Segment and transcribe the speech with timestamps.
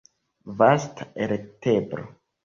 [0.61, 2.07] Vasta elekteblo.